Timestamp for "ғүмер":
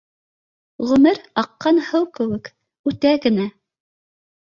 0.91-1.19